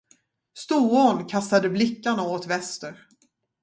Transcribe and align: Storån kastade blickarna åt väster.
Storån 0.53 1.25
kastade 1.25 1.69
blickarna 1.69 2.23
åt 2.23 2.47
väster. 2.47 3.07